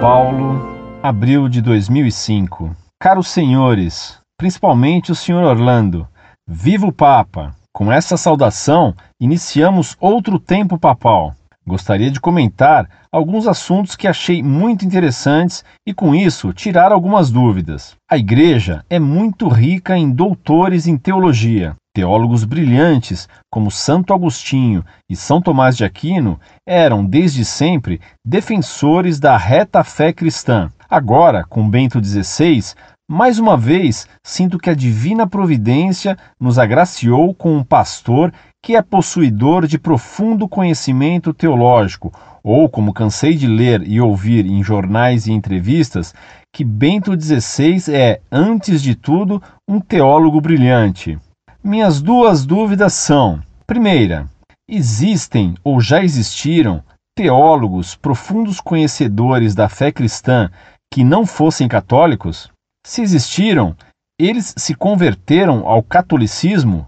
[0.00, 2.76] Paulo, abril de 2005.
[3.00, 6.06] Caros senhores, principalmente o senhor Orlando,
[6.46, 7.54] viva o Papa!
[7.72, 11.34] Com essa saudação, iniciamos outro tempo papal.
[11.68, 17.96] Gostaria de comentar alguns assuntos que achei muito interessantes e, com isso, tirar algumas dúvidas.
[18.08, 21.74] A Igreja é muito rica em doutores em teologia.
[21.92, 29.36] Teólogos brilhantes como Santo Agostinho e São Tomás de Aquino eram, desde sempre, defensores da
[29.36, 30.70] reta fé cristã.
[30.88, 32.74] Agora, com Bento XVI,
[33.08, 38.32] mais uma vez sinto que a divina providência nos agraciou com um pastor
[38.66, 42.12] que é possuidor de profundo conhecimento teológico,
[42.42, 46.12] ou, como cansei de ler e ouvir em jornais e entrevistas,
[46.52, 51.16] que Bento XVI é, antes de tudo, um teólogo brilhante.
[51.62, 54.26] Minhas duas dúvidas são: primeira,
[54.68, 56.82] existem ou já existiram
[57.16, 60.50] teólogos profundos conhecedores da fé cristã
[60.92, 62.50] que não fossem católicos?
[62.84, 63.76] Se existiram,
[64.20, 66.84] eles se converteram ao catolicismo?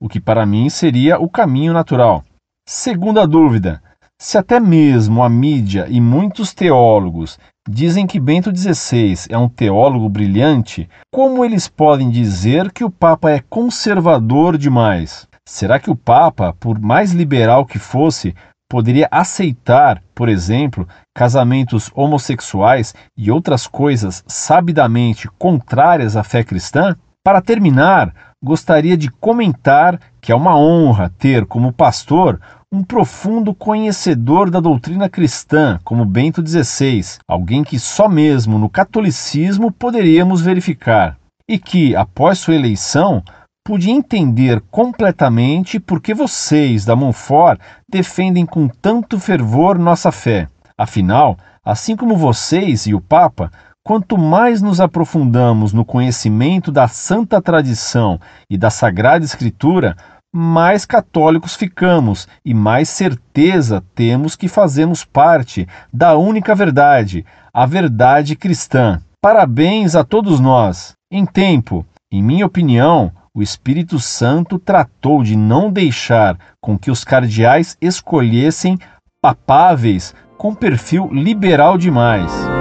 [0.00, 2.24] O que para mim seria o caminho natural.
[2.66, 3.82] Segunda dúvida:
[4.18, 10.08] se até mesmo a mídia e muitos teólogos dizem que Bento XVI é um teólogo
[10.08, 15.28] brilhante, como eles podem dizer que o Papa é conservador demais?
[15.48, 18.34] Será que o Papa, por mais liberal que fosse,
[18.70, 26.94] poderia aceitar, por exemplo, casamentos homossexuais e outras coisas sabidamente contrárias à fé cristã?
[27.24, 32.40] Para terminar, gostaria de comentar que é uma honra ter como pastor
[32.72, 39.72] um profundo conhecedor da doutrina cristã, como Bento XVI, alguém que só mesmo no catolicismo
[39.72, 41.16] poderíamos verificar,
[41.48, 43.24] e que, após sua eleição,
[43.66, 50.48] pude entender completamente por que vocês da Monfort defendem com tanto fervor nossa fé.
[50.78, 53.50] Afinal, assim como vocês e o Papa,
[53.90, 59.96] Quanto mais nos aprofundamos no conhecimento da santa tradição e da Sagrada Escritura,
[60.32, 68.36] mais católicos ficamos e mais certeza temos que fazemos parte da única verdade, a verdade
[68.36, 69.00] cristã.
[69.20, 70.92] Parabéns a todos nós.
[71.10, 77.02] Em tempo, em minha opinião, o Espírito Santo tratou de não deixar com que os
[77.02, 78.78] cardeais escolhessem
[79.20, 82.59] papáveis com perfil liberal demais.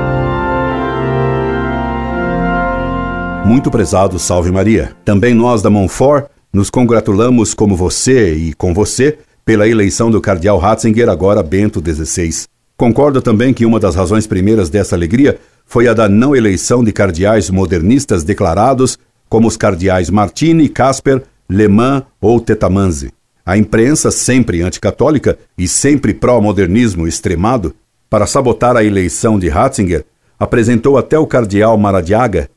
[3.50, 4.96] Muito prezado Salve Maria.
[5.04, 10.60] Também nós da Monfort nos congratulamos como você e com você pela eleição do cardeal
[10.60, 12.46] Ratzinger, agora Bento XVI.
[12.78, 16.94] Concordo também que uma das razões primeiras dessa alegria foi a da não eleição de
[16.94, 23.12] cardeais modernistas declarados como os cardeais Martini, Casper, Le Mans ou Tetamanzi.
[23.44, 27.74] A imprensa, sempre anticatólica e sempre pró-modernismo extremado,
[28.12, 30.06] para sabotar a eleição de Ratzinger,
[30.40, 32.48] apresentou até o cardeal Maradiaga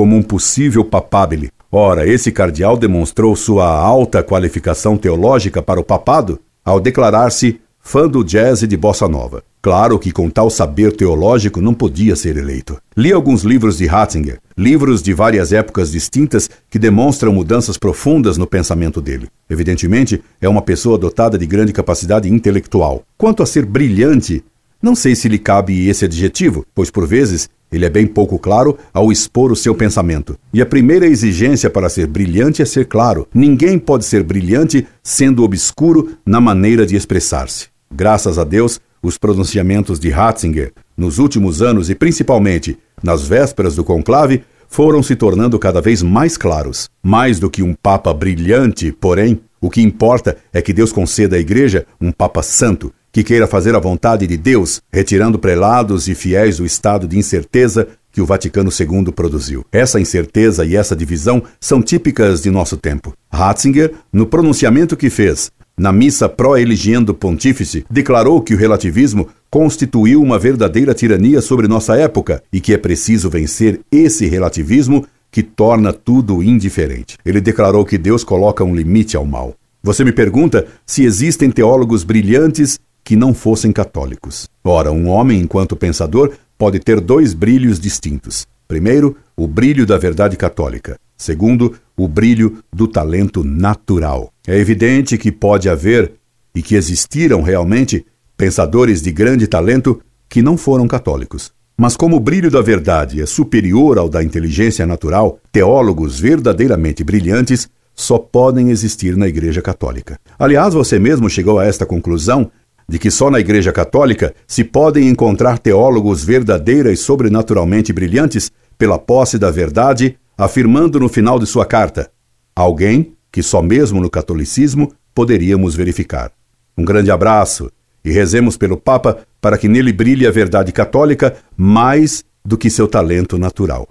[0.00, 1.50] como um possível papábile.
[1.70, 8.24] Ora, esse cardeal demonstrou sua alta qualificação teológica para o papado ao declarar-se fã do
[8.24, 9.42] jazz e de bossa nova.
[9.60, 12.78] Claro que com tal saber teológico não podia ser eleito.
[12.96, 18.46] Li alguns livros de Ratzinger, livros de várias épocas distintas que demonstram mudanças profundas no
[18.46, 19.28] pensamento dele.
[19.50, 23.02] Evidentemente, é uma pessoa dotada de grande capacidade intelectual.
[23.18, 24.42] Quanto a ser brilhante,
[24.82, 28.76] não sei se lhe cabe esse adjetivo, pois por vezes ele é bem pouco claro
[28.92, 30.36] ao expor o seu pensamento.
[30.52, 33.26] E a primeira exigência para ser brilhante é ser claro.
[33.32, 37.68] Ninguém pode ser brilhante sendo obscuro na maneira de expressar-se.
[37.92, 43.84] Graças a Deus, os pronunciamentos de Ratzinger, nos últimos anos e principalmente nas vésperas do
[43.84, 46.88] conclave, foram se tornando cada vez mais claros.
[47.02, 51.38] Mais do que um Papa brilhante, porém, o que importa é que Deus conceda à
[51.38, 56.58] Igreja um Papa santo, que queira fazer a vontade de Deus, retirando prelados e fiéis
[56.58, 59.64] do estado de incerteza que o Vaticano II produziu.
[59.70, 63.14] Essa incerteza e essa divisão são típicas de nosso tempo.
[63.32, 70.38] Ratzinger, no pronunciamento que fez na missa pró-eligendo pontífice, declarou que o relativismo constituiu uma
[70.38, 76.42] verdadeira tirania sobre nossa época e que é preciso vencer esse relativismo que torna tudo
[76.42, 77.16] indiferente.
[77.24, 79.54] Ele declarou que Deus coloca um limite ao mal.
[79.82, 82.78] Você me pergunta se existem teólogos brilhantes
[83.10, 84.48] que não fossem católicos.
[84.62, 88.46] Ora, um homem, enquanto pensador, pode ter dois brilhos distintos.
[88.68, 90.96] Primeiro, o brilho da verdade católica.
[91.16, 94.32] Segundo, o brilho do talento natural.
[94.46, 96.12] É evidente que pode haver,
[96.54, 101.50] e que existiram realmente, pensadores de grande talento que não foram católicos.
[101.76, 107.68] Mas como o brilho da verdade é superior ao da inteligência natural, teólogos verdadeiramente brilhantes
[107.92, 110.16] só podem existir na Igreja Católica.
[110.38, 112.52] Aliás, você mesmo chegou a esta conclusão
[112.90, 118.98] de que só na Igreja Católica se podem encontrar teólogos verdadeira e sobrenaturalmente brilhantes pela
[118.98, 122.10] posse da verdade, afirmando no final de sua carta:
[122.52, 126.32] alguém que só mesmo no catolicismo poderíamos verificar.
[126.76, 127.70] Um grande abraço
[128.04, 132.88] e rezemos pelo Papa para que nele brilhe a verdade católica mais do que seu
[132.88, 133.88] talento natural,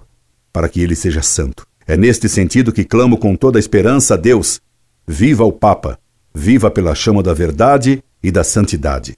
[0.52, 1.66] para que ele seja santo.
[1.86, 4.60] É neste sentido que clamo com toda a esperança a Deus:
[5.08, 5.98] viva o Papa,
[6.34, 9.16] viva pela chama da verdade e da santidade.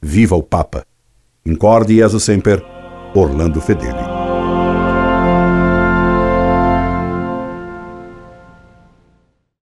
[0.00, 0.86] Viva o Papa!
[1.44, 2.62] Incorde Jesus Semper,
[3.14, 4.13] Orlando Fedeli.